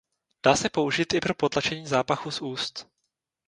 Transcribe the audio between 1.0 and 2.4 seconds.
i pro potlačení zápachu